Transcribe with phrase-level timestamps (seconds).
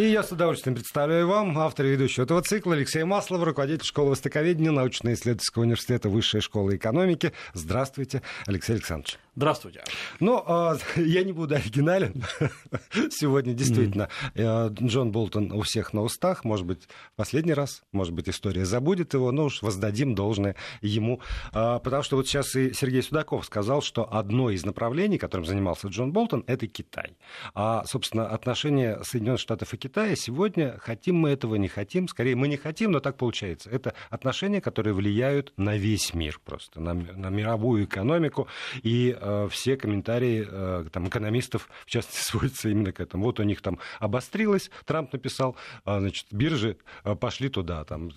[0.00, 4.12] И я с удовольствием представляю вам автора и ведущего этого цикла Алексей Маслов, руководитель школы
[4.12, 7.34] востоковедения научно-исследовательского университета Высшей школы экономики.
[7.52, 9.18] Здравствуйте, Алексей Александрович.
[9.36, 9.84] Здравствуйте.
[10.18, 12.24] Ну, а, я не буду оригинален.
[13.10, 14.74] Сегодня действительно mm.
[14.82, 16.44] Джон Болтон у всех на устах.
[16.44, 21.20] Может быть, последний раз, может быть, история забудет его, но уж воздадим должное ему.
[21.52, 25.88] А, потому что вот сейчас и Сергей Судаков сказал, что одно из направлений, которым занимался
[25.88, 27.16] Джон Болтон, это Китай.
[27.54, 32.48] А, собственно, отношения Соединенных Штатов и Китая сегодня, хотим мы этого, не хотим, скорее мы
[32.48, 33.70] не хотим, но так получается.
[33.70, 38.48] Это отношения, которые влияют на весь мир просто, на, на мировую экономику.
[38.82, 43.24] И Э, все комментарии э, там, экономистов, в частности, сводятся именно к этому.
[43.24, 48.10] Вот у них там обострилось, Трамп написал, а, значит, биржи э, пошли туда, там,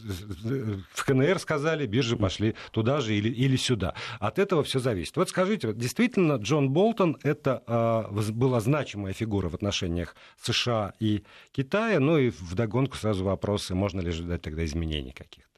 [0.93, 3.95] в КНР сказали, биржи пошли туда же или, или сюда.
[4.19, 5.15] От этого все зависит.
[5.17, 12.17] Вот скажите, действительно, Джон Болтон это была значимая фигура в отношениях США и Китая, ну
[12.17, 15.52] и вдогонку сразу вопросы, можно ли ждать тогда изменений каких-то?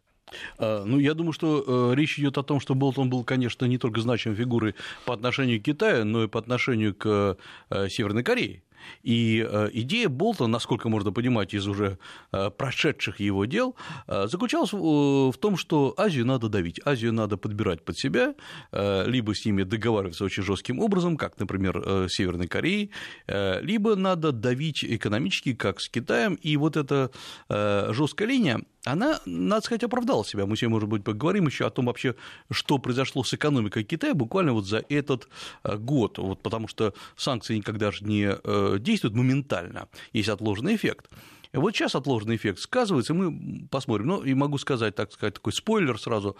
[0.57, 3.77] А, ну, я думаю, что э, речь идет о том, что Болтон был, конечно, не
[3.77, 7.37] только значимой фигурой по отношению к Китаю, но и по отношению к
[7.69, 8.61] э, Северной Корее.
[9.03, 11.97] И э, идея Болта, насколько можно понимать из уже
[12.31, 13.75] э, прошедших его дел,
[14.07, 18.35] э, заключалась в том, что Азию надо давить, Азию надо подбирать под себя,
[18.71, 22.91] либо с ними договариваться очень жестким образом, как, например, Северной Кореей,
[23.27, 27.11] либо надо давить экономически, как с Китаем, и вот эта
[27.49, 30.45] жесткая линия, она, надо сказать, оправдала себя.
[30.45, 32.15] Мы сегодня, может быть, поговорим еще о том вообще,
[32.51, 35.27] что произошло с экономикой Китая буквально вот за этот
[35.63, 38.35] год, вот потому что санкции никогда же не
[38.83, 41.09] действует моментально, есть отложенный эффект.
[41.55, 44.07] Вот сейчас отложенный эффект сказывается, мы посмотрим.
[44.07, 46.35] Ну, и могу сказать, так сказать, такой спойлер сразу,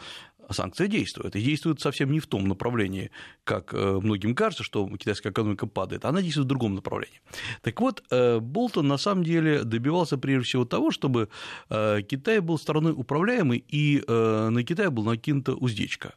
[0.50, 1.36] санкции действуют.
[1.36, 3.12] И действуют совсем не в том направлении,
[3.44, 7.22] как э, многим кажется, что китайская экономика падает, она действует в другом направлении.
[7.62, 11.30] Так вот, э, Болтон на самом деле добивался прежде всего того, чтобы
[11.70, 16.14] э, Китай был страной управляемой, и на Китай был накинута уздечка.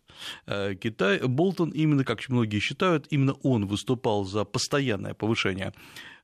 [0.46, 5.72] Китай, Болтон именно, как многие считают, именно он выступал за постоянное повышение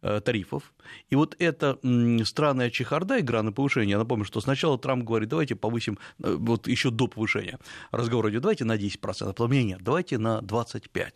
[0.05, 0.73] тарифов.
[1.11, 1.79] И вот эта
[2.25, 6.69] странная чехарда, игра на повышение, я напомню, что сначала Трамп говорит, давайте повысим, э, вот
[6.69, 7.59] еще до повышения,
[7.91, 11.13] разговор идет, давайте на 10%, а потом нет, давайте на 25%.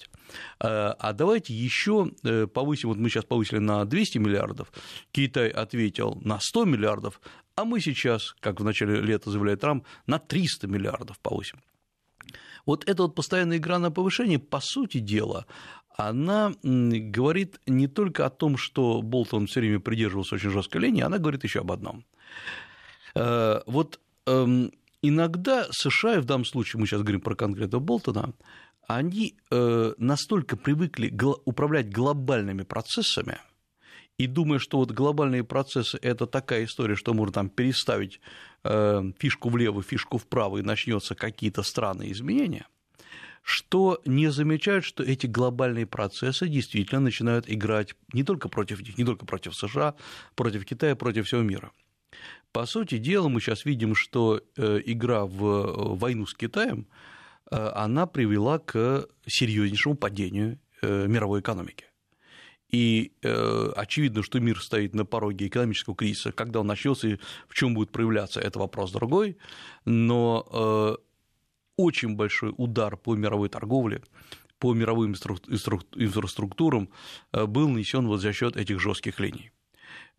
[0.60, 2.10] Э, а давайте еще
[2.52, 4.72] повысим, вот мы сейчас повысили на 200 миллиардов,
[5.12, 7.20] Китай ответил на 100 миллиардов,
[7.56, 11.60] а мы сейчас, как в начале лета заявляет Трамп, на 300 миллиардов повысим.
[12.66, 15.46] Вот эта вот постоянная игра на повышение, по сути дела,
[15.98, 21.18] она говорит не только о том, что Болтон все время придерживался очень жесткой линии, она
[21.18, 22.04] говорит еще об одном.
[23.16, 24.70] Э, вот эм,
[25.02, 28.32] иногда США, и в данном случае мы сейчас говорим про конкретно Болтона,
[28.86, 31.12] они э, настолько привыкли
[31.44, 33.38] управлять глобальными процессами,
[34.18, 38.20] и думая, что вот глобальные процессы– это такая история, что можно там переставить
[38.62, 42.68] э, фишку влево, фишку вправо, и начнется какие-то странные изменения–
[43.48, 49.04] что не замечают, что эти глобальные процессы действительно начинают играть не только против них, не
[49.06, 49.94] только против США,
[50.34, 51.72] против Китая, против всего мира.
[52.52, 56.88] По сути дела, мы сейчас видим, что э, игра в э, войну с Китаем,
[57.50, 61.86] э, она привела к серьезнейшему падению мировой экономики.
[62.68, 66.32] И э, очевидно, что мир стоит на пороге экономического кризиса.
[66.32, 67.16] Когда он начнется и
[67.48, 69.38] в чем будет проявляться, это вопрос другой.
[69.86, 70.98] Но
[71.78, 74.02] очень большой удар по мировой торговле,
[74.58, 76.90] по мировым инфраструктурам
[77.32, 79.52] э, был нанесен вот за счет этих жестких линий.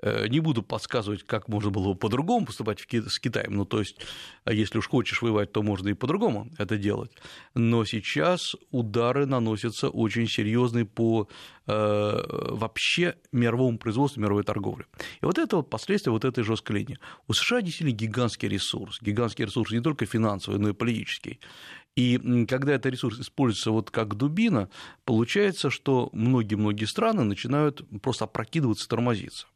[0.01, 3.97] Э, не буду подсказывать, как можно было по-другому поступать с Китаем, ну, то есть,
[4.45, 7.11] а если уж хочешь воевать, то можно и по-другому это делать.
[7.53, 11.27] Но сейчас удары наносятся очень серьезные по
[11.67, 14.85] э, вообще мировому производству, мировой торговле.
[15.21, 16.97] И вот это вот последствия вот этой жесткой линии.
[17.27, 21.39] У США действительно гигантский ресурс, гигантский ресурс не только финансовый, но и политический.
[21.97, 24.69] И когда этот ресурс используется вот как дубина,
[25.03, 29.47] получается, что многие-многие страны начинают просто опрокидываться, тормозиться.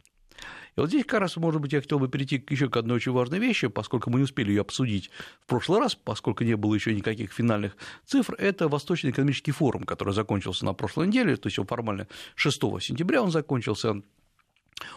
[0.76, 3.12] И вот здесь как раз, может быть, я хотел бы перейти еще к одной очень
[3.12, 5.10] важной вещи, поскольку мы не успели ее обсудить
[5.42, 10.14] в прошлый раз, поскольку не было еще никаких финальных цифр, это Восточный экономический форум, который
[10.14, 14.02] закончился на прошлой неделе, то есть формально 6 сентября он закончился,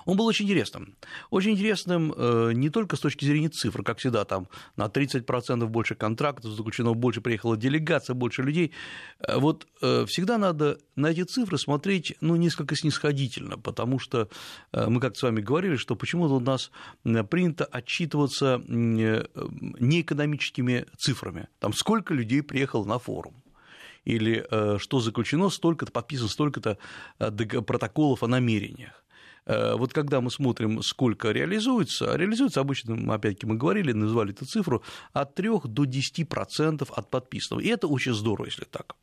[0.04, 0.94] он был очень интересным.
[1.30, 5.94] Очень интересным э, не только с точки зрения цифр, как всегда, там на 30% больше
[5.94, 8.72] контрактов заключено, больше приехала делегация, больше людей.
[9.20, 14.28] Э, вот э, всегда надо на эти цифры смотреть ну, несколько снисходительно, потому что
[14.72, 16.70] мы как-то с вами говорили, что почему-то у нас
[17.30, 21.48] принято отчитываться не экономическими цифрами.
[21.58, 23.34] Там сколько людей приехало на форум
[24.04, 24.46] или
[24.78, 26.78] что заключено, столько-то, подписано столько-то
[27.18, 29.06] протоколов о намерениях.
[29.46, 34.82] Вот когда мы смотрим, сколько реализуется, реализуется обычно, опять-таки мы говорили, назвали эту цифру,
[35.12, 37.60] от 3 до 10% от подписанного.
[37.64, 38.96] И это очень здорово, если так.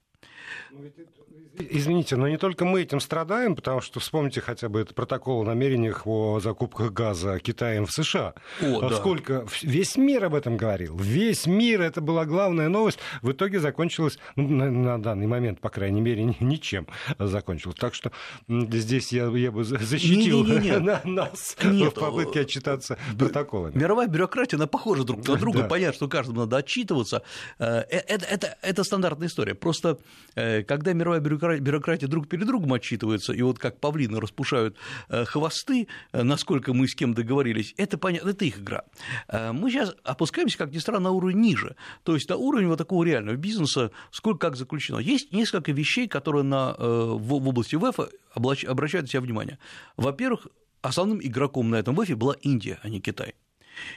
[1.55, 5.45] Извините, но не только мы этим страдаем, потому что вспомните хотя бы этот протокол о
[5.45, 8.33] намерениях о закупках газа Китаем в США.
[8.59, 8.95] О, да.
[8.95, 10.97] Сколько весь мир об этом говорил.
[10.97, 12.97] Весь мир, это была главная новость.
[13.21, 16.87] В итоге закончилось, ну, на, на данный момент, по крайней мере, ничем
[17.19, 17.75] закончилось.
[17.79, 18.11] Так что
[18.47, 21.11] здесь я, я бы защитил не, не, не, не.
[21.11, 23.77] нас Нет, в попытке отчитаться протоколами.
[23.77, 25.59] Мировая бюрократия, она похожа друг на друга.
[25.59, 25.67] Да.
[25.67, 27.21] Понятно, что каждому надо отчитываться.
[27.59, 29.53] Это, э, это, это, это стандартная история.
[29.53, 29.99] Просто
[30.33, 34.77] э, когда мировая бюрократия бюрократия друг перед другом отчитывается, и вот как павлины распушают
[35.09, 38.83] э, хвосты, э, насколько мы с кем договорились, это понятно, это их игра.
[39.27, 42.77] Э, мы сейчас опускаемся, как ни странно, на уровень ниже, то есть на уровень вот
[42.77, 44.97] такого реального бизнеса, сколько как заключено.
[44.97, 49.59] Есть несколько вещей, которые на, в области ВЭФа обращают на себя внимание.
[49.97, 50.47] Во-первых,
[50.81, 53.35] основным игроком на этом ВЭФе была Индия, а не Китай.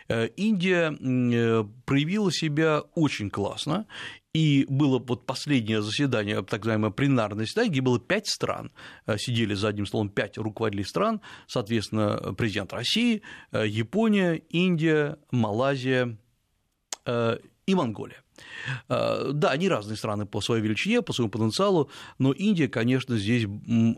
[0.09, 0.93] Индия
[1.85, 3.87] проявила себя очень классно,
[4.37, 8.71] и было вот последнее заседание, так называемое пленарное заседание, где было пять стран,
[9.07, 16.19] э, сидели за одним столом пять руководителей стран, соответственно, президент России, э, Япония, Индия, Малайзия
[17.07, 18.23] э, и Монголия.
[18.89, 23.47] Э, да, они разные страны по своей величине, по своему потенциалу, но Индия, конечно, здесь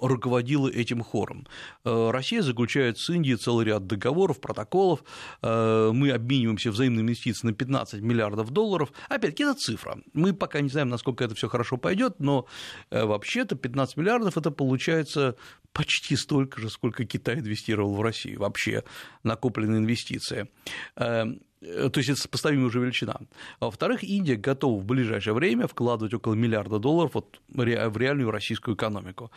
[0.00, 1.46] руководила этим хором.
[1.84, 5.04] Э, Россия заключает с Индией целый ряд договоров, протоколов,
[5.42, 8.92] э, мы обмениваемся взаимными инвестициями на 15 миллиардов долларов.
[9.08, 9.98] Опять-таки, это цифра.
[10.12, 12.46] Мы пока не знаем, насколько это все хорошо пойдет, но
[12.90, 15.36] вообще-то 15 миллиардов это получается
[15.72, 18.84] почти столько же, сколько Китай инвестировал в Россию, вообще
[19.22, 20.48] накопленные инвестиции.
[21.60, 23.20] Э, то есть это сопоставимая уже величина.
[23.60, 27.62] А во-вторых, Индия готова в ближайшее время вкладывать около миллиарда долларов вот в
[27.98, 29.30] реальную российскую экономику.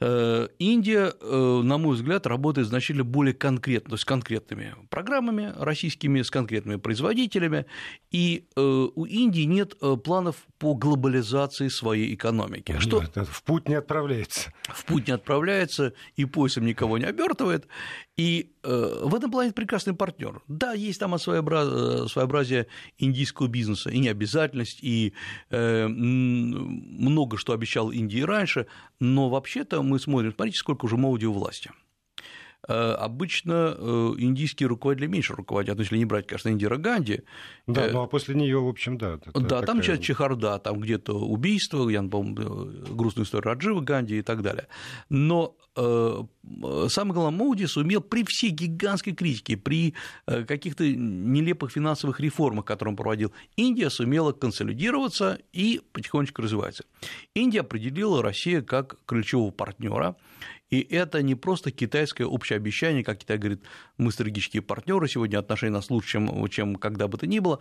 [0.00, 5.52] Э, Индия, э, на мой взгляд, работает значительно более конкретно, то есть с конкретными программами
[5.56, 7.66] российскими, с конкретными производителями,
[8.10, 9.74] и э, у Индии нет
[10.04, 12.76] планов по глобализации своей экономики.
[12.78, 13.02] Что...
[13.14, 14.52] В путь не отправляется.
[14.64, 17.66] В путь не отправляется, и поясом никого не обертывает,
[18.16, 20.40] и в этом плане прекрасный партнер.
[20.48, 22.66] Да, есть там своеобразие
[22.98, 25.12] индийского бизнеса, и необязательность, и
[25.50, 28.66] много что обещал Индии раньше,
[29.00, 31.70] но вообще-то мы смотрим, смотрите, сколько уже Моуди у власти.
[32.66, 37.20] Э, обычно э, индийские руководители меньше руководят, ну, если не брать, конечно, Индира Ганди.
[37.66, 39.18] Да, э, ну а после нее, в общем, да.
[39.18, 39.62] да, такая...
[39.66, 44.68] там сейчас чехарда, там где-то убийство, я помню, грустную историю Раджива Ганди и так далее.
[45.10, 49.94] Но самое главное, Моуди сумел при всей гигантской критике, при
[50.24, 56.84] каких-то нелепых финансовых реформах, которые он проводил, Индия сумела консолидироваться и потихонечку развивается.
[57.34, 60.14] Индия определила Россию как ключевого партнера,
[60.70, 63.62] и это не просто китайское общее обещание, как Китай говорит,
[63.98, 67.60] мы стратегические партнеры, сегодня отношения нас лучше, чем, чем когда бы то ни было.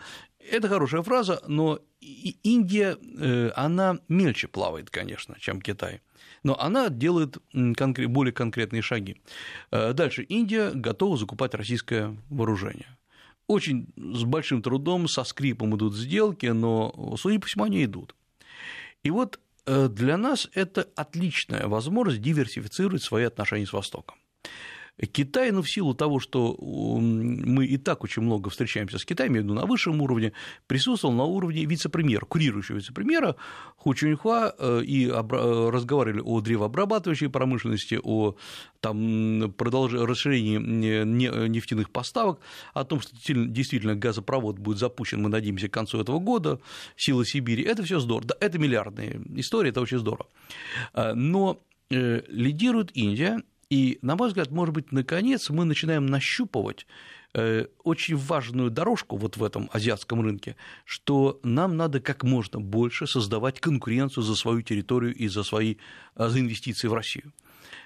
[0.52, 6.02] Это хорошая фраза, но Индия, э, она мельче плавает, конечно, чем Китай
[6.44, 9.22] но она делает более конкретные шаги.
[9.72, 10.24] Э, дальше.
[10.24, 12.98] Индия готова закупать российское вооружение.
[13.48, 18.16] Очень с большим трудом, со скрипом идут сделки, но, судя по всему, они идут.
[19.04, 24.18] И вот для нас это отличная возможность диверсифицировать свои отношения с Востоком.
[25.02, 29.40] Китай, ну, в силу того, что мы и так очень много встречаемся с Китаем, я
[29.40, 30.34] имею в виду на высшем уровне,
[30.68, 33.36] присутствовал на уровне вице-премьера, курирующего вице-премьера
[33.78, 38.36] Ху Чуньхуа, э, и э, разговаривали о древообрабатывающей промышленности, о
[38.82, 39.94] там, продолж...
[39.94, 42.40] расширении нефтяных поставок,
[42.76, 46.60] о том, что действительно газопровод будет запущен, мы надеемся, к концу этого года,
[46.96, 50.28] силы Сибири, это все здорово, да, это миллиардные истории, это очень здорово.
[50.94, 56.86] Э, но лидирует Индия, и, на мой взгляд, может быть, наконец мы начинаем нащупывать
[57.34, 63.08] э, очень важную дорожку вот в этом азиатском рынке, что нам надо как можно больше
[63.08, 65.78] создавать конкуренцию за свою территорию и за свои
[66.16, 67.34] э, за инвестиции в Россию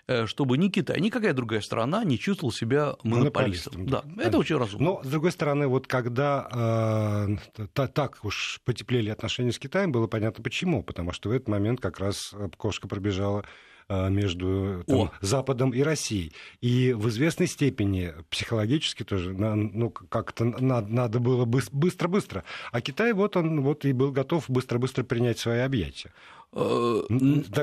[0.08, 3.88] э, чтобы ни Китай, ни какая другая страна не чувствовал себя монополистом.
[3.88, 4.86] Да, да, это очень разумно.
[4.86, 10.44] Но, с другой стороны, вот когда э, так уж потеплели отношения с Китаем, было понятно
[10.44, 10.84] почему.
[10.84, 13.46] Потому что в этот момент как раз кошка пробежала
[13.90, 16.34] между там, Западом и Россией.
[16.62, 22.44] И в известной степени психологически тоже ну, как-то надо, надо было быстро-быстро.
[22.72, 26.12] А Китай вот он вот и был готов быстро-быстро принять свои объятия.
[26.54, 27.02] Э,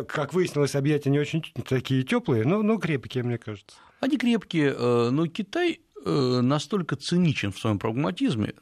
[0.09, 3.77] как выяснилось, объятия не очень такие теплые, но, но крепкие, мне кажется.
[4.01, 8.53] Они крепкие, э, но Китай настолько циничен в своем прагматизме,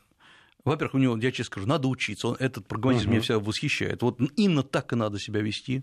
[0.65, 2.29] Во-первых, у него, я честно скажу, надо учиться.
[2.29, 3.13] Он, этот прагматизм угу.
[3.15, 4.03] меня всегда восхищает.
[4.03, 5.83] Вот именно так и надо себя вести.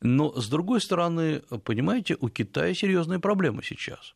[0.00, 4.14] Но, с другой стороны, понимаете, у Китая серьезные проблемы сейчас.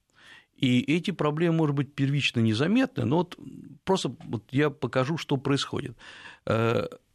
[0.57, 3.37] И эти проблемы, может быть, первично незаметны, но вот
[3.85, 5.97] просто вот я покажу, что происходит.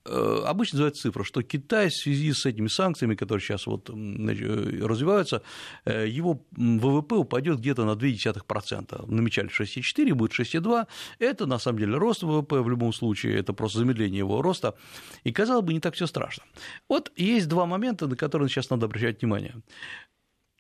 [0.08, 3.90] Э, Э, обычно называют цифру, что Китай в связи с этими санкциями, которые сейчас вот
[3.90, 5.42] развиваются,
[5.86, 9.06] э, его ВВП упадет где-то на 0,2%.
[9.08, 10.88] Намечали 6,4, будет 6,2.
[11.20, 14.74] Это на самом деле рост ВВП в любом случае, это просто замедление его роста.
[15.24, 16.44] И казалось бы, не так все страшно.
[16.90, 19.54] Вот есть два момента, на которые сейчас надо обращать внимание.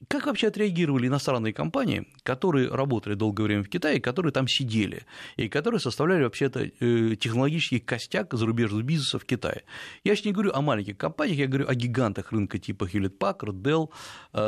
[0.08, 5.50] Как вообще отреагировали иностранные компании, которые работали долгое время в Китае, которые там сидели, и
[5.50, 9.63] которые составляли вообще-то э, технологический костяк зарубежного бизнеса в Китае?
[10.04, 13.60] Я сейчас не говорю о маленьких компаниях, я говорю о гигантах рынка типа Hewlett Packard,
[13.63, 13.89] Dell,
[14.34, 14.39] э,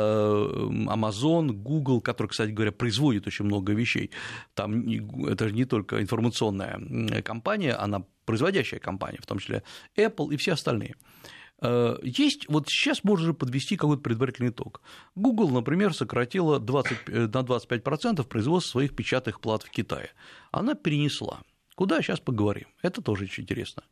[0.86, 4.12] Amazon, Google, которые, кстати говоря, производят очень много вещей.
[4.54, 4.86] Там
[5.26, 9.64] это же не только информационная компания, она производящая компания, в том числе
[9.96, 10.94] Apple и все остальные.
[11.60, 14.80] Э, есть, вот сейчас можно же подвести какой-то предварительный итог.
[15.14, 20.10] Google, например, сократила 20, э, на 25% производство своих печатных плат в Китае.
[20.50, 21.40] Она перенесла.
[21.74, 22.66] Куда, сейчас поговорим.
[22.82, 23.82] Это тоже очень интересно.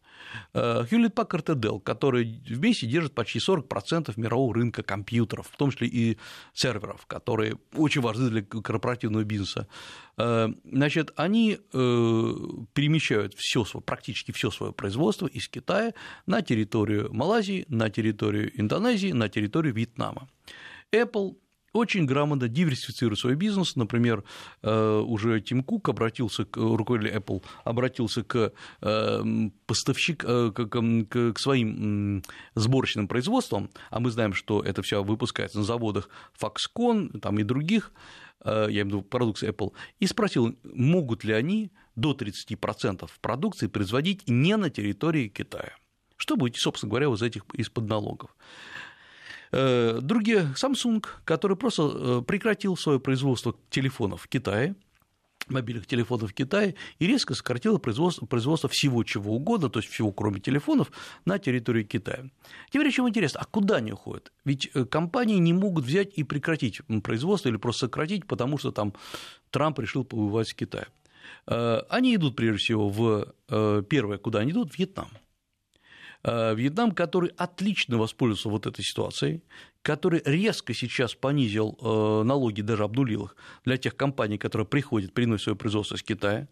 [0.55, 5.71] Э, Hewlett Packard и Dell, которые вместе держат почти 40% мирового рынка компьютеров, в том
[5.71, 6.19] числе и
[6.53, 9.67] серверов, которые очень важны для корпоративного бизнеса.
[10.17, 11.59] Э, значит, они э,
[12.73, 15.95] перемещают все, практически все свое производство из Китая
[16.27, 20.29] на территорию Малайзии, на территорию Индонезии, на территорию Вьетнама.
[20.93, 21.37] Apple
[21.73, 23.77] очень грамотно диверсифицирует свой бизнес.
[23.77, 24.25] Например,
[24.63, 29.23] э, уже Тим Кук обратился к руководителю Apple, обратился к э,
[29.67, 32.23] поставщик, э, к, своим
[32.55, 36.09] сборочным производствам, а мы знаем, что это все выпускается на заводах
[36.41, 37.93] Foxconn там и других,
[38.45, 44.29] я имею в виду продукции Apple, и спросил, могут ли они до 30% продукции производить
[44.29, 45.75] не на территории Китая.
[46.17, 48.37] Что будете, собственно говоря, из этих из-под налогов?
[49.53, 54.75] Э, другие, Samsung, который просто э, прекратил свое производство телефонов в Китае,
[55.49, 60.13] мобильных телефонов в Китае и резко сократила производство, производство всего чего угодно, то есть всего
[60.13, 60.91] кроме телефонов,
[61.25, 62.29] на территории Китая.
[62.71, 64.33] Теперь еще интересно, а куда они уходят?
[64.45, 68.93] Ведь э, компании не могут взять и прекратить производство или просто сократить, потому что там
[69.51, 70.89] Трамп решил побывать в Китае.
[71.47, 75.09] Они идут, прежде всего, в первое, куда они идут, в Вьетнам.
[76.25, 79.43] Э, Вьетнам, который отлично воспользовался вот этой ситуацией,
[79.83, 85.45] который резко сейчас понизил э, налоги, даже обнулил их для тех компаний, которые приходят, приносят
[85.45, 86.49] свое производство из Китая.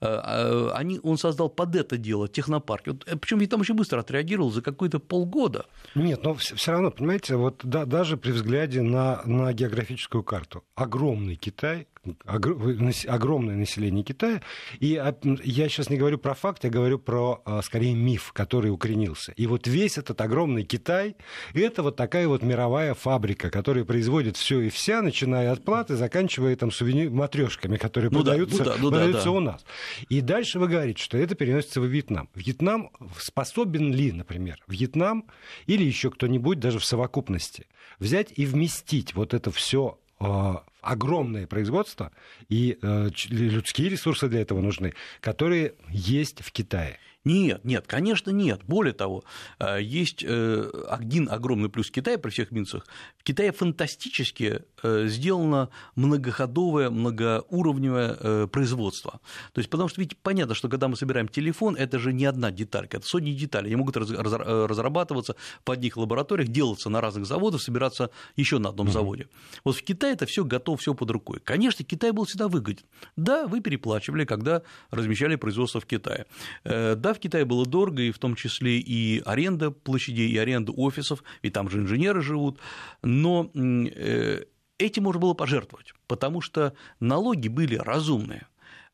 [0.00, 2.90] Э, они, он создал под это дело технопарки.
[2.90, 5.66] Вот, причем Вьетнам очень быстро отреагировал за какое-то полгода.
[5.96, 11.34] Нет, но все равно, понимаете, вот да, даже при взгляде на, на географическую карту, огромный
[11.34, 11.88] Китай,
[12.24, 14.42] огромное население Китая.
[14.80, 15.00] И
[15.44, 19.32] я сейчас не говорю про факт, я говорю про, а, скорее, миф, который укоренился.
[19.32, 21.16] И вот весь этот огромный Китай–
[21.54, 26.56] это вот такая вот мировая фабрика, которая производит все и вся, начиная от платы, заканчивая
[26.56, 29.36] там сувенир матрешками, которые ну продаются, да, ну да, ну продаются да, да.
[29.36, 29.64] у нас.
[30.08, 32.28] И дальше вы говорите, что это переносится в Вьетнам.
[32.34, 35.26] Вьетнам способен ли, например, Вьетнам
[35.66, 37.66] или еще кто-нибудь даже в совокупности
[37.98, 42.10] взять и вместить вот это все огромное производство,
[42.48, 46.98] и э, людские ресурсы для этого нужны, которые есть в Китае.
[47.28, 48.62] Нет, нет, конечно, нет.
[48.66, 49.22] Более того,
[49.58, 52.86] э, есть э, один огромный плюс Китая при всех минусах.
[53.18, 59.20] В Китае фантастически э, сделано многоходовое, многоуровневое производство.
[59.52, 62.50] То есть, потому что ведь понятно, что когда мы собираем телефон, это же не одна
[62.50, 63.66] деталька, это сотни деталей.
[63.66, 69.28] Они могут разрабатываться в одних лабораториях, делаться на разных заводах, собираться еще на одном заводе.
[69.64, 71.40] Вот в Китае это все готово, все под рукой.
[71.44, 72.86] Конечно, Китай был всегда выгоден.
[73.16, 76.24] Да, вы переплачивали, когда размещали производство в Китае.
[76.64, 81.22] Да, в Китае было дорого, и в том числе и аренда площадей, и аренда офисов,
[81.42, 82.58] ведь там же инженеры живут,
[83.02, 84.44] но э,
[84.78, 88.46] этим можно было пожертвовать, потому что налоги были разумные.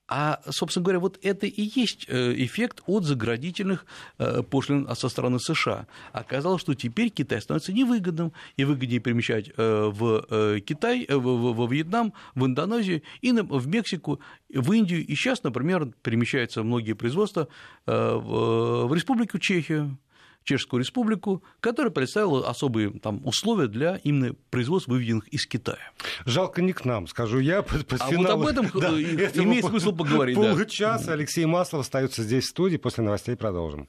[0.06, 3.86] А, собственно говоря, вот это и есть э, эффект от заградительных
[4.18, 5.86] э, пошлин со стороны США.
[6.12, 12.44] Оказалось, что теперь Китай становится невыгодным, и выгоднее перемещать э, в Китай, во Вьетнам, в
[12.44, 14.20] Индонезию и в Мексику,
[14.52, 15.06] в Индию.
[15.06, 17.48] И сейчас, например, перемещаются многие производства
[17.86, 19.98] в Республику Чехию,
[20.44, 25.92] Чешскую Республику, которая представила особые там, условия для именно производства выведенных из Китая.
[26.26, 27.62] Жалко не к нам, скажу я.
[27.62, 28.38] Под, под а финал...
[28.38, 30.36] вот об этом да, имеет смысл поговорить.
[30.36, 31.12] Полчаса да.
[31.14, 32.76] Алексей Маслов остается здесь в студии.
[32.76, 33.88] После новостей продолжим.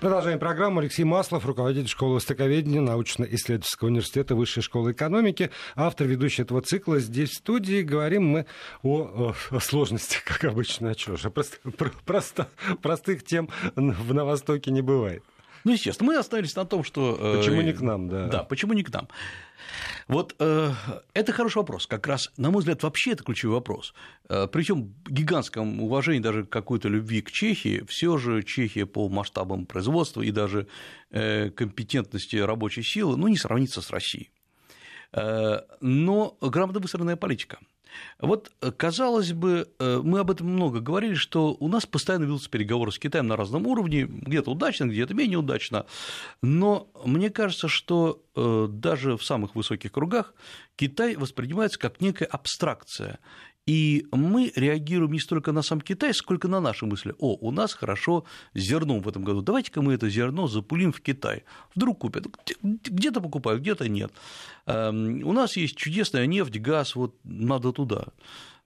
[0.00, 0.80] Продолжаем программу.
[0.80, 7.00] Алексей Маслов, руководитель школы востоковедения научно-исследовательского университета Высшей школы экономики, автор, ведущий этого цикла.
[7.00, 8.46] Здесь в студии говорим мы
[8.82, 10.90] о, о, о сложностях, как обычно.
[10.90, 11.58] А что же, просто,
[12.06, 12.48] просто,
[12.80, 15.22] простых тем в на Востоке не бывает.
[15.64, 17.16] Ну, естественно, мы остались на том, что...
[17.18, 18.26] Э, почему не к нам, да?
[18.26, 19.08] Да, почему не к нам?
[20.08, 20.72] Вот э,
[21.14, 21.86] это хороший вопрос.
[21.86, 23.94] Как раз, на мой взгляд, вообще это ключевой вопрос.
[24.28, 29.66] Э, при всем гигантском уважении даже какой-то любви к Чехии, все же Чехия по масштабам
[29.66, 30.66] производства и даже
[31.10, 34.30] э, компетентности рабочей силы ну, не сравнится с Россией.
[35.12, 37.58] Э, но грамотно выстроенная политика–
[38.18, 42.50] вот, э, казалось бы, э, мы об этом много говорили, что у нас постоянно ведутся
[42.50, 45.86] переговоры с Китаем на разном уровне, где-то удачно, где-то менее удачно,
[46.42, 50.34] но мне кажется, что э, даже в самых высоких кругах
[50.76, 53.18] Китай воспринимается как некая абстракция,
[53.70, 57.14] и мы реагируем не столько на сам Китай, сколько на наши мысли.
[57.20, 59.42] О, у нас хорошо с зерном в этом году.
[59.42, 61.44] Давайте-ка мы это зерно запулим в Китай.
[61.76, 62.26] Вдруг купят.
[62.62, 64.10] Где-то покупают, где-то нет.
[64.66, 68.06] Эм, у нас есть чудесная нефть, газ, вот надо туда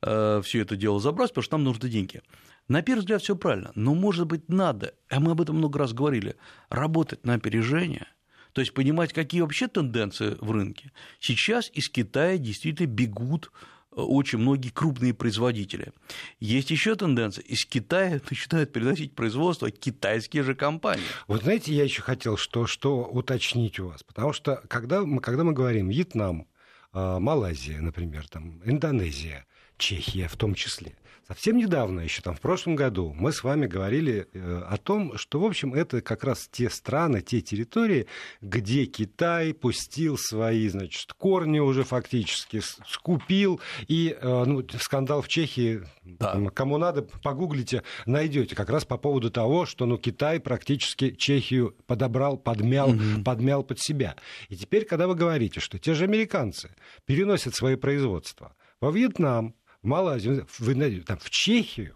[0.01, 2.23] э, все это дело забрать, потому что нам нужны деньги.
[2.69, 5.93] На первый взгляд все правильно, но, может быть, надо, а мы об этом много раз
[5.93, 6.37] говорили,
[6.71, 8.07] работать на опережение,
[8.55, 10.93] то есть понимать, какие вообще тенденции в рынке.
[11.21, 13.53] Сейчас из Китая действительно бегут
[13.95, 15.93] очень многие крупные производители.
[16.41, 17.43] Есть еще тенденция.
[17.45, 21.05] Из Китая начинают переносить производство китайские же компании.
[21.27, 24.03] Вот знаете, я еще хотел что, что уточнить у вас.
[24.03, 26.47] Потому что когда мы, когда мы говорим Вьетнам,
[26.93, 29.47] а, Малайзия, например, там, Индонезия,
[29.77, 30.97] Чехия в том числе,
[31.27, 35.41] Совсем недавно, еще там в прошлом году, мы с вами говорили э, о том, что,
[35.41, 38.07] в общем, это как раз те страны, те территории,
[38.43, 45.83] где Китай пустил свои, значит, корни уже фактически, скупил, и э, ну, скандал в Чехии,
[46.03, 46.39] да.
[46.53, 52.37] кому надо, погуглите, найдете, как раз по поводу того, что, ну, Китай практически Чехию подобрал,
[52.37, 53.23] подмял, угу.
[53.25, 54.17] подмял под себя.
[54.51, 56.71] И теперь, когда вы говорите, что те же американцы
[57.07, 61.95] переносят свои производства во Вьетнам, в Малайзию, там, в Чехию,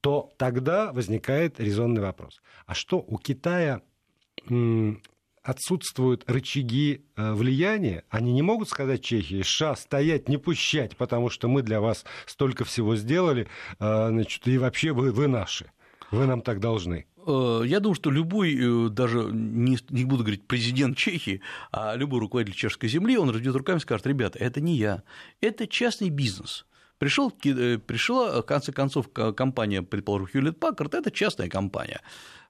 [0.00, 2.40] то тогда возникает резонный вопрос.
[2.66, 3.80] А что, у Китая
[5.42, 11.48] отсутствуют рычаги э, влияния, они не могут сказать Чехии, ша, стоять, не пущать, потому что
[11.48, 15.70] мы для вас столько всего сделали, э, значит, и вообще вы, вы наши,
[16.10, 17.06] вы нам так должны.
[17.26, 21.40] Э, я думаю, что любой, даже не, не буду говорить президент Чехии,
[21.72, 25.02] а любой руководитель чешской земли, он разведет руками и скажет, ребята, это не я,
[25.40, 26.66] это частный бизнес.
[27.00, 32.02] Пришел, э, пришла, в конце концов, компания, предположим, Hewlett Packard, это частная компания,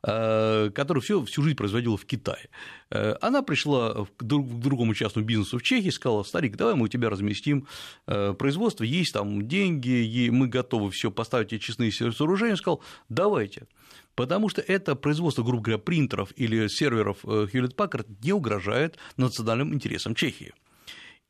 [0.03, 2.49] э, которая всю, всю жизнь производила в Китае.
[2.91, 6.89] Э, она пришла к другому частному бизнесу в Чехии и сказала, старик, давай мы у
[6.89, 7.69] тебя разместим
[8.07, 12.55] производство, есть там деньги, мы готовы все поставить эти честные сооружения.
[12.55, 13.69] Он сказал, давайте.
[14.17, 20.17] Потому что это производство, грубо говоря, принтеров или серверов Hewlett Packard не угрожает национальным интересам
[20.17, 20.53] Чехии.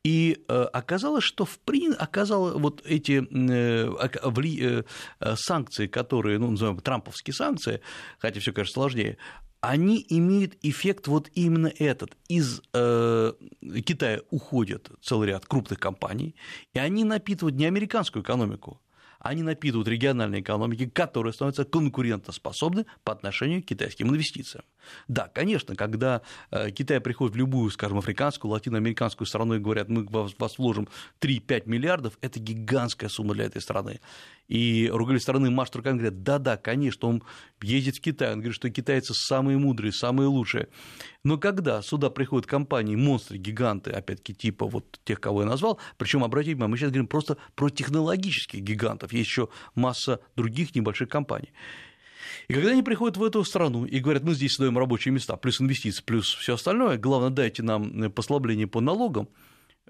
[0.03, 4.83] И э, оказалось, что в прин оказалось вот эти э,
[5.19, 7.81] э, санкции, которые, ну, называем трамповские санкции,
[8.17, 9.17] хотя все, конечно, сложнее,
[9.59, 12.17] они имеют эффект вот именно этот.
[12.27, 13.33] Из э,
[13.85, 16.35] Китая уходит целый ряд крупных компаний,
[16.73, 18.81] и они напитывают не американскую экономику,
[19.21, 24.65] они напитывают региональные экономики, которые становятся конкурентоспособны по отношению к китайским инвестициям.
[25.07, 30.05] Да, конечно, когда э, Китай приходит в любую, скажем, африканскую, латиноамериканскую страну и говорят, мы
[30.05, 30.87] вас вложим
[31.19, 33.99] 3-5 миллиардов, это гигантская сумма для этой страны.
[34.47, 37.23] И руководитель страны машет руками говорят, да-да, конечно, он
[37.61, 40.67] ездит в Китай, он говорит, что китайцы самые мудрые, самые лучшие.
[41.23, 46.23] Но когда сюда приходят компании, монстры, гиганты, опять-таки, типа вот тех, кого я назвал, причем
[46.23, 51.53] обратите внимание, мы сейчас говорим просто про технологических гигантов, есть еще масса других небольших компаний.
[52.47, 55.61] И когда они приходят в эту страну и говорят, мы здесь создаем рабочие места, плюс
[55.61, 59.29] инвестиции, плюс все остальное, главное, дайте нам послабление по налогам,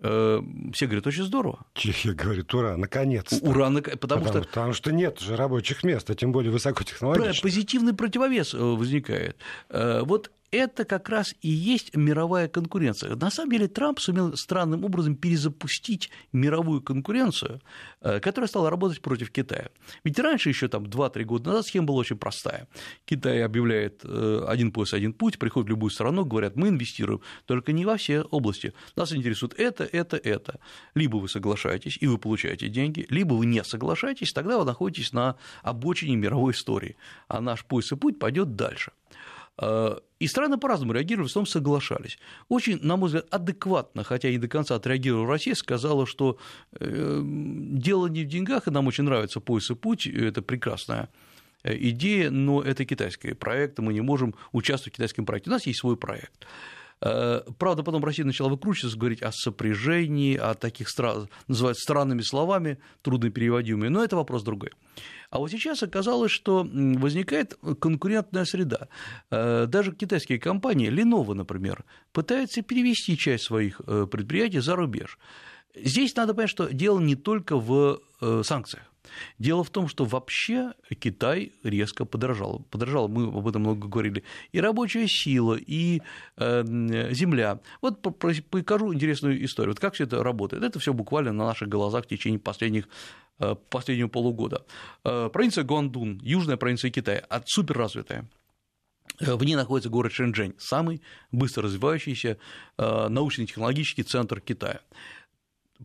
[0.02, 0.42] э,
[0.74, 1.66] все говорят, очень здорово.
[1.74, 3.38] Чехия говорит, ура, наконец-то.
[3.38, 4.42] Ура, потому, потому что...
[4.42, 7.42] Потому что нет же рабочих мест, а тем более высокотехнологичных.
[7.42, 9.38] Позитивный противовес э, возникает.
[9.70, 13.16] Э, вот это как раз и есть мировая конкуренция.
[13.16, 17.62] На самом деле Трамп сумел странным образом перезапустить мировую конкуренцию,
[18.02, 19.70] э, которая стала работать против Китая.
[20.04, 22.68] Ведь раньше, еще там 2-3 года назад, схема была очень простая.
[23.06, 27.72] Китай объявляет э, один пояс, один путь, приходит в любую страну, говорят, мы инвестируем, только
[27.72, 28.74] не во все области.
[28.96, 30.60] Нас интересует это, это, это.
[30.96, 35.38] Либо вы соглашаетесь, и вы получаете деньги, либо вы не соглашаетесь, тогда вы находитесь на
[35.64, 36.98] обочине мировой истории,
[37.30, 38.92] а наш пояс и путь пойдет дальше.
[39.60, 42.18] Э, и страны по-разному реагировали, в том соглашались.
[42.50, 46.38] Очень, на мой взгляд, адекватно, хотя и до конца отреагировала Россия, сказала, что
[46.80, 51.10] э, дело не в деньгах, и нам очень нравится пояс и путь, это прекрасная
[51.64, 55.50] идея, но это китайский проект, мы не можем участвовать в китайском проекте.
[55.50, 56.48] У нас есть свой проект.
[57.02, 60.88] Э, правда, потом Россия начала выкручиваться, говорить о сопряжении, о таких
[61.48, 64.72] называть странными словами, труднопереводимыми, но это вопрос другой.
[65.32, 68.88] А вот сейчас оказалось, что возникает конкурентная среда.
[69.32, 75.18] Э, даже китайские компании, Lenovo, например, пытаются перевести часть своих э, предприятий за рубеж.
[75.74, 78.02] Здесь надо понять, что дело не только в
[78.44, 78.91] санкциях.
[79.40, 82.66] Дело в том, что вообще Китай резко подорожал.
[82.70, 84.24] Подорожал, мы об этом много говорили.
[84.52, 86.02] И рабочая сила, и
[86.38, 86.64] э,
[87.12, 87.60] земля.
[87.82, 89.74] Вот покажу интересную историю.
[89.74, 90.64] Вот как все это работает.
[90.64, 92.88] Это все буквально на наших глазах в течение последних
[93.40, 94.66] э, последнего полугода.
[95.04, 98.28] Э, провинция Гуандун, южная провинция Китая, суперразвитая.
[99.20, 102.38] В ней находится город Шэньчжэнь, самый быстро развивающийся
[102.78, 104.80] научно-технологический центр Китая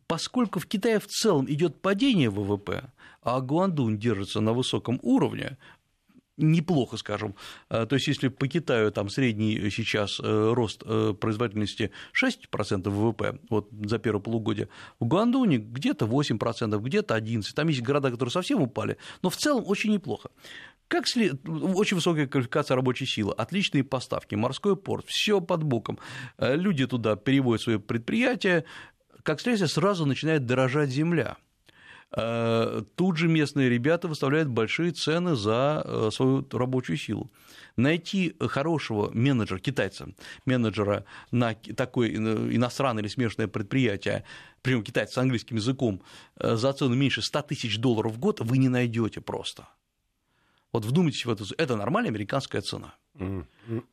[0.07, 2.93] поскольку в Китае в целом идет падение ВВП,
[3.27, 5.59] а Гуандун держится на высоком уровне,
[6.37, 7.35] неплохо, скажем.
[7.69, 13.41] А, то есть, если по Китаю там средний сейчас э, рост э, производительности 6% ВВП
[13.51, 14.69] вот, за первое полугодие,
[15.01, 17.43] в Гуандуне где-то 8%, где-то 11%.
[17.53, 20.31] Там есть города, которые совсем упали, но в целом очень неплохо.
[20.87, 21.41] Как след...
[21.49, 25.99] Очень высокая квалификация рабочей силы, отличные поставки, морской порт, все под боком.
[26.39, 28.65] Э, люди туда переводят свои предприятия,
[29.25, 31.39] как следствие, сразу начинает дорожать земля.
[32.13, 37.31] Э, тут же местные ребята выставляют большие цены за э, свою рабочую силу.
[37.77, 40.09] Найти хорошего менеджера, китайца,
[40.45, 44.25] менеджера на такое иностранное или смешанное предприятие,
[44.63, 46.01] причем китайца с английским языком,
[46.37, 49.69] э, за цену меньше 100 тысяч долларов в год вы не найдете просто.
[50.73, 51.45] Вот вдумайтесь в это.
[51.59, 52.95] Это нормальная американская цена.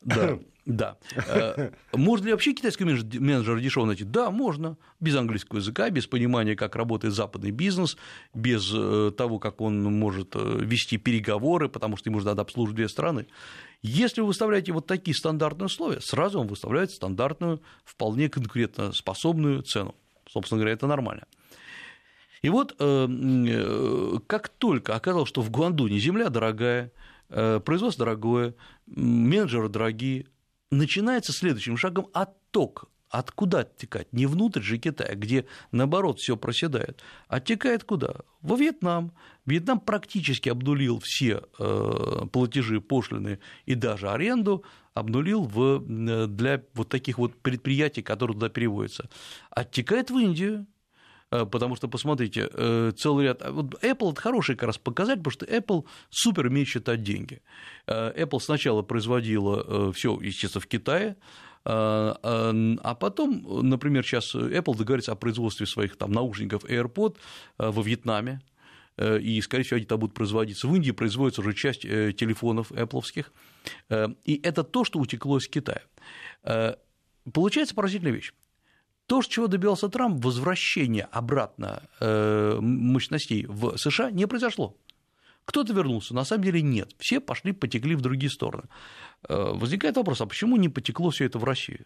[0.02, 0.98] Да, да.
[1.28, 4.04] Э, можно ли вообще китайский менеджер дешево найти?
[4.04, 4.78] Да, можно.
[5.00, 7.98] Без английского языка, без понимания, как работает западный бизнес,
[8.34, 12.78] без э, того, как он может э, вести переговоры, потому что ему же надо обслуживать
[12.78, 13.28] две страны.
[13.82, 19.96] Если вы выставляете вот такие стандартные условия, сразу вам выставляют стандартную, вполне конкурентоспособную цену.
[20.30, 21.26] Собственно говоря, это нормально.
[22.42, 26.92] И вот как только оказалось, что в Гуандуне земля дорогая,
[27.34, 30.28] производство дорогое, менеджеры дорогие,
[30.72, 32.90] начинается следующим шагом отток.
[33.10, 34.12] Откуда оттекать?
[34.12, 37.04] Не внутрь же Китая, где, наоборот, все проседает.
[37.28, 38.16] Оттекает куда?
[38.42, 39.14] Во Вьетнам.
[39.46, 44.64] Вьетнам практически обнулил все э, платежи, пошлины и даже аренду,
[44.96, 45.80] обнулил в,
[46.28, 49.08] для вот таких вот предприятий, которые туда переводятся.
[49.52, 50.73] Оттекает в Индию, Э,
[51.52, 53.42] потому что, посмотрите, э, целый ряд...
[53.50, 57.42] Вот Apple– это хороший как раз показатель, потому что Apple супер умеет считать деньги.
[57.88, 61.16] Э, Apple сначала производила все, естественно, в Китае,
[61.66, 67.16] а потом, например, сейчас Apple договорится о производстве своих там, наушников AirPod
[67.58, 68.42] во Вьетнаме,
[69.02, 70.68] и, скорее всего, они там будут производиться.
[70.68, 73.26] В Индии производится уже часть телефонов Apple.
[74.26, 75.84] И это то, что утекло из Китая.
[77.32, 78.34] Получается поразительная вещь.
[79.06, 84.78] То, чего добивался Трамп, возвращение обратно э, мощностей в США не произошло.
[85.46, 86.96] Кто-то вернулся, на самом деле нет.
[86.98, 88.64] Все пошли, потекли в другие стороны.
[89.28, 91.86] Э, возникает вопрос, а почему не потекло все это в Россию?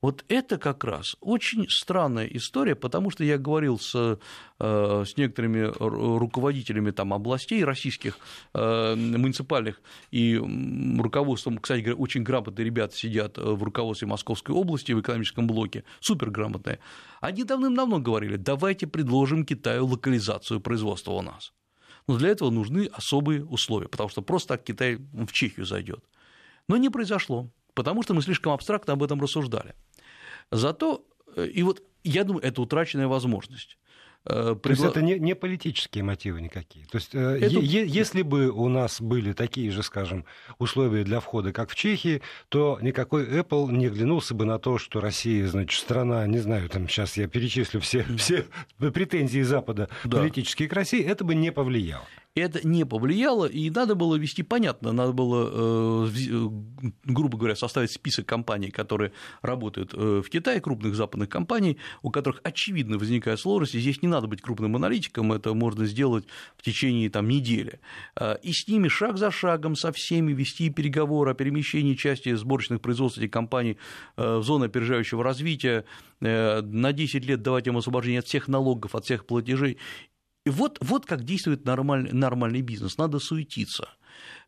[0.00, 4.18] Вот это как раз очень странная история, потому что я говорил с,
[4.60, 8.16] э, с некоторыми руководителями там, областей российских,
[8.54, 9.80] э, муниципальных,
[10.12, 10.36] и
[10.98, 16.78] руководством, кстати говоря, очень грамотные ребята сидят в руководстве Московской области в экономическом блоке, суперграмотные.
[17.20, 21.52] Они давным-давно говорили, давайте предложим Китаю локализацию производства у нас.
[22.06, 26.04] Но для этого нужны особые условия, потому что просто так Китай в Чехию зайдет.
[26.68, 29.76] Но не произошло, потому что мы слишком абстрактно об этом рассуждали.
[30.50, 31.04] Зато,
[31.36, 33.78] э, и вот я думаю, это утраченная возможность.
[34.24, 36.86] Э, То есть это не, не политические мотивы никакие.
[36.86, 37.60] То есть, э, это...
[37.60, 40.24] е- если бы у нас были такие же, скажем,
[40.58, 45.00] условия для входа, как в Чехии, то никакой Apple не глянулся бы на то, что
[45.00, 48.44] Россия, значит, страна, не знаю, там сейчас я перечислю все, все
[48.78, 50.18] претензии Запада да.
[50.18, 52.04] политические к России, это бы не повлияло
[52.38, 56.48] это не повлияло, и надо было вести, понятно, надо было, э, э,
[57.04, 62.40] грубо говоря, составить список компаний, которые работают э, в Китае, крупных западных компаний, у которых
[62.44, 63.78] очевидно возникают сложности.
[63.78, 67.80] Здесь не надо быть крупным аналитиком, это можно сделать в течение там, недели.
[68.42, 73.18] И с ними шаг за шагом, со всеми вести переговоры о перемещении части сборочных производств
[73.18, 73.76] этих компаний
[74.16, 75.84] в зону опережающего развития,
[76.20, 79.78] на 10 лет давать им освобождение от всех налогов, от всех платежей.
[80.48, 83.90] И вот, вот как действует нормальный, нормальный бизнес, надо суетиться.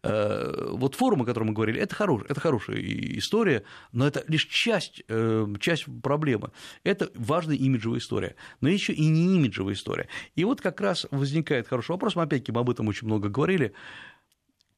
[0.02, 2.78] Э, вот форум, о котором мы говорили, это, хорош, это хорошая
[3.18, 6.52] история, но это лишь часть, э, часть проблемы.
[6.84, 10.08] Это важная имиджевая история, но еще и не имиджевая история.
[10.36, 13.74] И вот как раз возникает хороший вопрос, мы опять-таки об этом очень много говорили,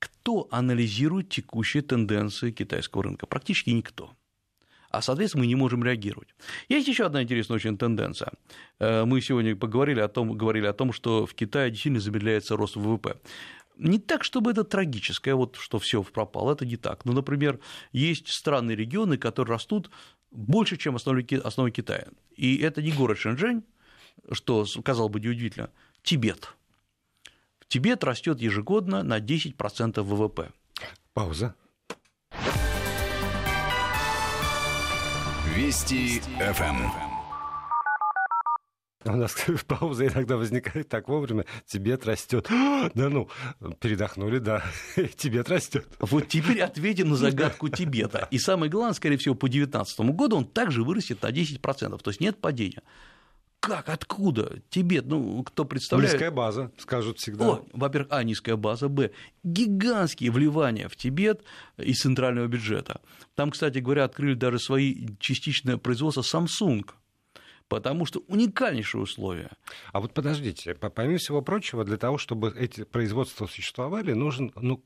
[0.01, 3.27] кто анализирует текущие тенденции китайского рынка?
[3.27, 4.11] Практически никто
[4.93, 6.29] а, соответственно, мы не можем реагировать.
[6.69, 8.33] Есть еще одна интересная очень тенденция.
[8.79, 12.77] Э, мы сегодня поговорили о том, говорили о том, что в Китае действительно замедляется рост
[12.77, 13.17] ВВП.
[13.79, 17.07] Не так, чтобы это трагическое, вот что все пропало, это не так.
[17.07, 17.59] Но, например,
[17.93, 19.91] есть страны, регионы, которые растут
[20.31, 22.09] больше, чем основы Китая.
[22.37, 23.63] И это не город Шэньчжэнь,
[24.31, 25.71] что, казалось бы, неудивительно,
[26.03, 26.55] Тибет.
[27.67, 30.53] Тибет растет ежегодно на 10% ВВП.
[31.15, 31.55] Пауза.
[35.55, 37.13] Вести ФМ.
[39.05, 39.37] У нас
[39.67, 41.45] пауза иногда возникает так вовремя.
[41.67, 42.49] Тибет растет.
[42.95, 43.29] Да ну,
[43.79, 44.65] передохнули, да.
[45.17, 45.87] Тибет растет.
[46.01, 48.29] Вот теперь ответим на загадку Тибета.
[48.31, 51.99] И самое главное, скорее всего, по 2019 году он также вырастет на 10%.
[51.99, 52.83] То есть нет падения.
[53.63, 54.59] Как, откуда?
[54.71, 56.15] Тибет, ну, кто представляет?
[56.15, 57.49] Низкая база, скажут всегда.
[57.49, 59.13] О, во-первых, а, низкая база, б,
[59.45, 61.45] гигантские вливания в Тибет
[61.77, 63.01] из центрального бюджета.
[63.37, 66.91] Там, кстати говоря, открыли даже свои частичное производство Samsung,
[67.69, 69.53] потому что уникальнейшие условия.
[69.93, 74.83] А вот подождите, помимо всего прочего, для того, чтобы эти производства существовали, нужен ну,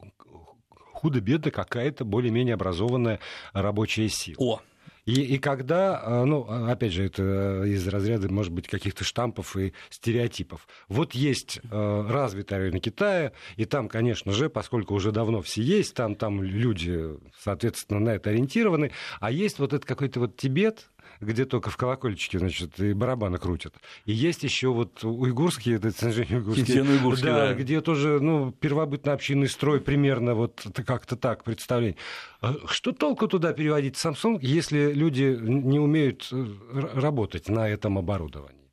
[0.69, 3.21] худо-бедно какая-то более-менее образованная
[3.55, 4.37] рабочая сила.
[4.39, 4.61] О,
[5.07, 9.73] и, и когда, а, ну, опять же, это из разряда, может быть, каких-то штампов и
[9.89, 10.67] стереотипов.
[10.89, 15.95] Вот есть э, развитый район Китая, и там, конечно же, поскольку уже давно все есть,
[15.95, 18.91] там, там люди, соответственно, на это ориентированы,
[19.21, 23.75] а есть вот этот какой-то вот Тибет, где только в колокольчике, значит, и барабаны крутят.
[24.05, 29.81] И есть еще вот уйгурские, это, уйгурские, уйгурские да, да, где тоже, ну, первобытно-общинный строй
[29.81, 31.97] примерно вот как-то так представление.
[32.41, 36.47] А что толку туда переводить Samsung, если люди не умеют э,
[36.95, 38.67] работать на этом оборудовании?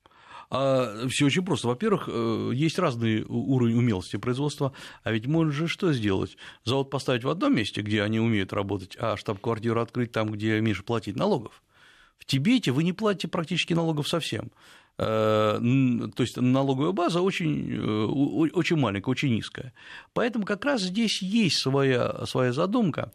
[0.55, 1.67] А все очень просто.
[1.67, 4.71] Во-первых, э, есть разные уровни умелости производства,
[5.03, 6.37] а ведь можно же что сделать?
[6.63, 10.83] Завод поставить в одном месте, где они умеют работать, а штаб-квартиру открыть там, где меньше
[10.83, 11.63] платить налогов.
[12.23, 14.49] В Тибете вы не платите практически налогов совсем.
[14.97, 15.59] Э,
[16.15, 18.05] то есть налоговая база очень, э,
[18.53, 19.73] очень маленькая, очень низкая.
[20.13, 23.11] Поэтому как раз здесь есть своя, своя задумка,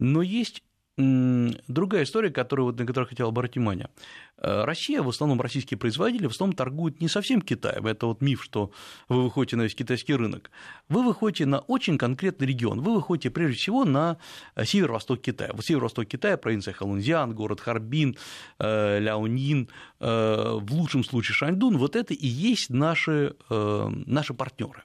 [0.00, 0.64] но есть
[0.98, 3.88] другая история, которую, вот, на которую хотел обратить внимание.
[4.36, 7.86] Э, Россия, в основном российские производители, в основном торгуют не совсем Китаем.
[7.86, 8.72] Это вот миф, что
[9.08, 10.50] вы выходите на весь китайский рынок.
[10.88, 12.80] Вы выходите на очень конкретный регион.
[12.80, 14.18] Вы выходите прежде всего на
[14.56, 15.52] э, северо-восток Китая.
[15.54, 18.16] Вот северо-восток Китая, провинция Халунзян, город Харбин,
[18.58, 19.68] э, Ляонин,
[20.00, 21.76] в лучшем случае Шаньдун.
[21.76, 24.84] Вот это и есть наши, наши партнеры.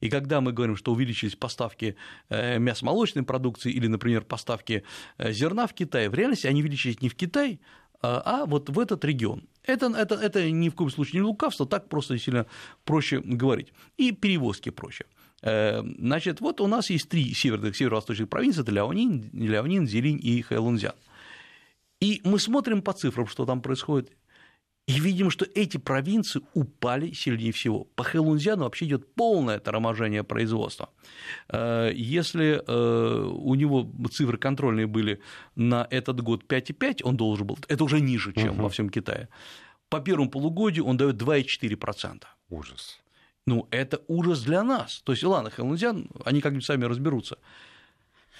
[0.00, 1.96] И когда мы говорим, что увеличились поставки
[2.28, 4.82] э, мясомолочной продукции или, например, поставки
[5.18, 7.60] э, зерна в Китай, в реальности они увеличились не в Китай,
[8.02, 9.48] а, а вот в этот регион.
[9.62, 12.46] Это, это, это ни в коем случае не лукавство, так просто сильно
[12.84, 13.72] проще говорить.
[13.96, 15.06] И перевозки проще.
[15.42, 20.42] Э, значит, вот у нас есть три северных, северо-восточных провинции, это Ляонин, Ляонин, Зелинь и
[20.42, 20.94] Хэлунзян.
[22.00, 24.12] И мы смотрим по цифрам, что там происходит,
[24.86, 27.84] и видим, что эти провинции упали сильнее всего.
[27.96, 30.90] По Хэлунзяну вообще идет полное торможение производства.
[31.48, 35.20] Э, если э, у него цифры контрольные были
[35.56, 38.62] на этот год 5,5, он должен был, это уже ниже, чем угу.
[38.62, 39.28] во всем Китае.
[39.88, 42.22] По первому полугодию он дает 2,4%.
[42.50, 43.00] Ужас.
[43.44, 45.02] Ну, это ужас для нас.
[45.04, 47.38] То есть, ладно, Хэлунзян, они как-нибудь сами разберутся.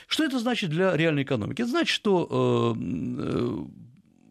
[0.07, 1.63] Что это значит для реальной экономики?
[1.63, 3.65] Это значит, что э,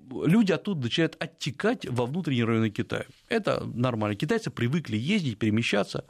[0.10, 3.06] люди оттуда начинают оттекать во внутренние районы Китая.
[3.30, 4.16] Это нормально.
[4.16, 6.06] Китайцы привыкли ездить, перемещаться.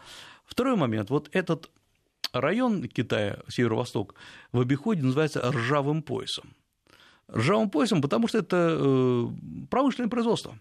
[0.46, 1.10] Второй момент.
[1.10, 1.70] Вот этот
[2.34, 4.16] район Китая, северо-восток,
[4.52, 6.54] в обиходе называется ржавым поясом.
[7.34, 9.28] Ржавым поясом, потому что это э,
[9.70, 10.58] промышленное производство.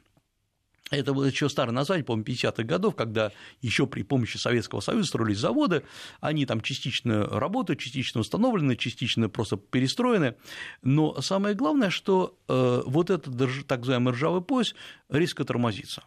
[0.97, 5.39] Это было еще старое название, по-моему, 50-х годов, когда еще при помощи Советского Союза строились
[5.39, 5.85] заводы,
[6.21, 10.37] они там частично работают, частично установлены, частично просто перестроены.
[10.83, 14.75] Но самое главное, что э, вот этот так называемый ржавый пояс
[15.09, 16.05] резко тормозится.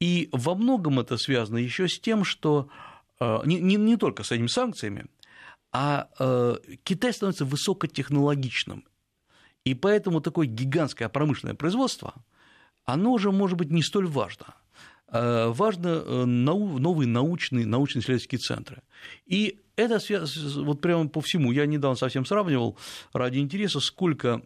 [0.00, 2.68] И во многом это связано еще с тем, что
[3.20, 5.06] э, не, не, не только с этими санкциями,
[5.72, 8.84] а э, Китай становится высокотехнологичным.
[9.64, 12.14] И поэтому такое гигантское промышленное производство–
[12.84, 14.54] оно уже может быть не столь важно.
[15.12, 18.82] Э, важно э, новые научные, научно-исследовательские центры.
[19.26, 20.00] И это
[20.56, 21.52] вот прямо по всему.
[21.52, 22.78] Я недавно совсем сравнивал
[23.12, 24.40] ради интереса, сколько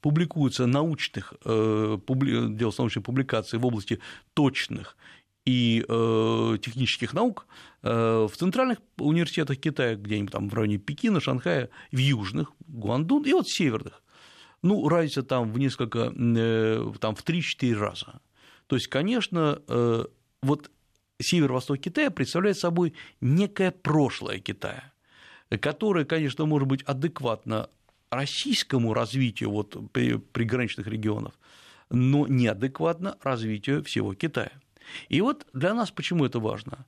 [0.00, 3.98] публикуется научных, э, дел с научной публикацией в области
[4.34, 4.96] точных
[5.44, 5.84] и
[6.62, 7.48] технических наук
[7.82, 13.48] в центральных университетах Китая, где-нибудь там в районе Пекина, Шанхая, в южных, Гуандун, и вот
[13.48, 14.01] северных.
[14.62, 18.20] Ну, разница там в несколько, э, там в 3-4 раза.
[18.66, 20.04] То есть, конечно, э,
[20.42, 20.70] вот
[21.20, 24.92] северо-восток Китая представляет собой некое прошлое Китая.
[25.60, 27.68] которая, конечно, может быть адекватна
[28.10, 31.34] российскому развитию вот, приграничных регионов,
[31.90, 34.52] но неадекватно развитию всего Китая.
[35.08, 36.86] И вот для нас почему это важно?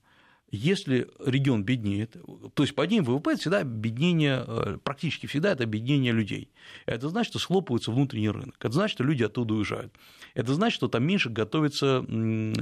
[0.50, 2.16] Если регион беднеет,
[2.54, 6.48] то есть падение ВВП– это всегда объединение, э, практически всегда это объединение людей.
[6.86, 9.92] Это значит, что схлопывается внутренний рынок, это значит, что люди оттуда уезжают,
[10.34, 12.04] это значит, что там меньше готовится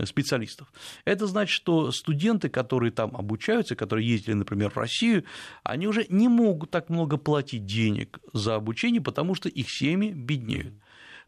[0.07, 0.73] специалистов,
[1.05, 5.25] это значит, что студенты, которые там обучаются, которые ездили, например, в Россию,
[5.63, 10.75] они уже не могут так много платить денег за обучение, потому что их семьи беднеют.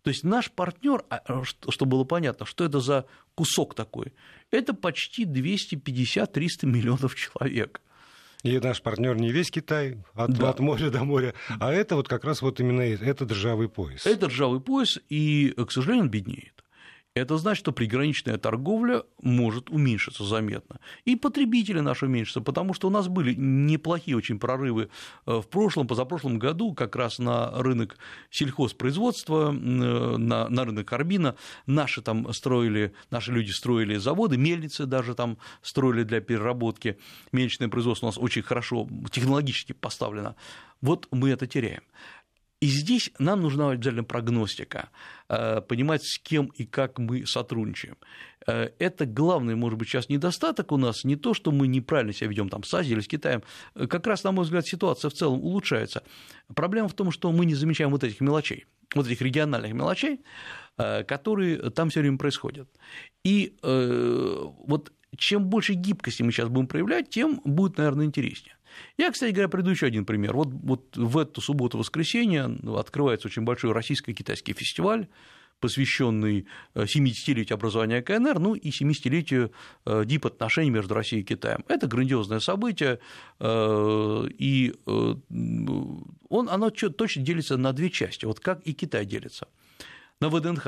[0.05, 4.13] То есть наш партнер, а, а, чтобы было понятно, что это за кусок такой,
[4.51, 7.81] это почти 250-300 миллионов человек.
[8.43, 10.51] И наш партнер не весь Китай, от, да.
[10.51, 14.05] от моря до моря, а это вот как раз вот именно это, это ржавый пояс.
[14.05, 16.64] Это ржавый пояс, и, к сожалению, он беднеет
[17.15, 20.81] это значит, что приграничная торговля может уменьшиться заметно.
[21.05, 24.89] И потребители наши уменьшатся, потому что у нас были неплохие очень прорывы
[25.27, 27.99] э, в прошлом, позапрошлом году как раз на рынок
[28.31, 31.37] сельхозпроизводства, э, на, на рынок карбина.
[31.67, 36.99] Наши там строили, наши люди строили заводы, мельницы даже там строили для переработки.
[37.31, 40.35] Мельничное производство у нас очень хорошо технологически поставлено.
[40.81, 41.83] Вот мы это теряем.
[42.65, 44.89] И здесь нам нужна обязательно прогностика,
[45.29, 47.99] э, понимать, с кем и как мы сотрудничаем.
[48.47, 52.31] Э, это главный, может быть, сейчас недостаток у нас, не то, что мы неправильно себя
[52.31, 53.43] ведем там с Азией или с Китаем,
[53.75, 56.05] э, как раз, на мой взгляд, ситуация в целом улучшается.
[56.55, 60.21] Проблема в том, что мы не замечаем вот этих мелочей, вот этих региональных мелочей,
[60.79, 62.71] которые там все время происходят.
[63.25, 68.54] И вот чем больше гибкости мы сейчас будем проявлять, тем будет, наверное, интереснее.
[68.97, 70.35] Я, кстати говоря, приду еще один пример.
[70.35, 75.09] Вот, вот в эту субботу-воскресенье открывается очень большой российско-китайский фестиваль,
[75.61, 79.53] посвященный 70-летию э, образования КНР, ну и 70-летию
[79.87, 81.65] э, дип-отношений между Россией и Китаем.
[81.69, 82.99] Это грандиозное событие,
[83.41, 89.49] э, и он, оно точно делится на две части, вот как и Китай делится.
[90.21, 90.67] На ВДНХ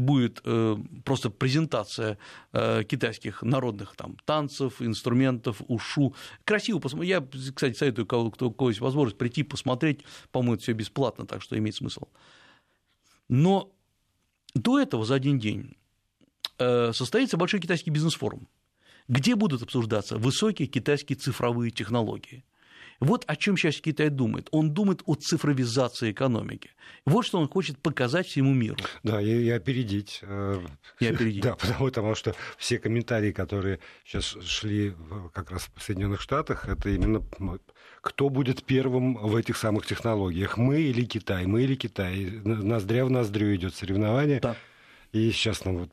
[0.00, 2.18] будет э, просто презентация
[2.52, 6.14] э, китайских народных там, танцев, инструментов, ушу.
[6.44, 7.10] Красиво посмотреть.
[7.10, 10.04] Я, кстати, советую, кого, кто, у кого есть возможность прийти посмотреть.
[10.30, 12.02] По-моему, это все бесплатно, так что имеет смысл.
[13.28, 13.70] Но
[14.54, 15.76] до этого за один день
[16.58, 18.48] э, состоится большой китайский бизнес-форум,
[19.08, 22.44] где будут обсуждаться высокие китайские цифровые технологии–
[23.00, 24.48] вот о чем сейчас Китай думает.
[24.50, 26.70] Он думает о цифровизации экономики.
[27.04, 28.76] Вот что он хочет показать всему миру.
[29.02, 30.20] Да, и, и опередить.
[30.22, 30.60] Э,
[30.98, 31.44] и опередить.
[31.48, 34.94] Да, потому, потому что все комментарии, которые сейчас шли
[35.32, 37.22] как раз в Соединенных Штатах, это именно
[38.00, 42.40] кто будет первым в этих самых технологиях, мы или Китай, мы или Китай.
[42.44, 44.40] Ноздря в ноздрю идет соревнование.
[44.40, 44.56] Да.
[45.12, 45.90] И сейчас нам вот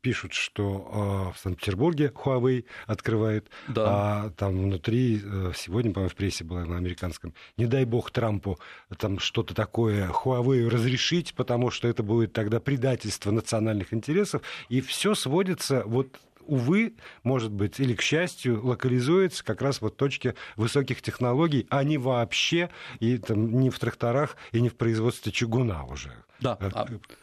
[0.00, 3.84] пишут, что э, в Санкт-Петербурге Huawei открывает, да.
[3.86, 8.58] а там внутри, э, сегодня, по-моему, в прессе было на американском, не дай бог Трампу
[8.98, 15.14] там что-то такое Huawei разрешить, потому что это будет тогда предательство национальных интересов, и все
[15.14, 21.66] сводится вот увы, может быть, или к счастью, локализуется как раз вот точке высоких технологий,
[21.70, 26.12] а не вообще и там, не в тракторах и не в производстве чугуна уже.
[26.40, 26.58] Да.
[26.60, 26.70] Э,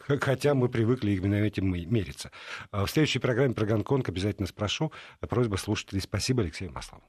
[0.08, 2.30] а хотя мы привыкли именно этим мериться.
[2.70, 4.92] А в следующей программе про Гонконг обязательно спрошу.
[5.20, 6.00] Просьба слушателей.
[6.00, 7.02] Спасибо, Алексей Маслов.